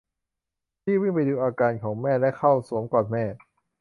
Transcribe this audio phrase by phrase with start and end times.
[0.85, 3.23] รีบวิ่งไปดูอาการของแม่และเข้าสวมกอดแม่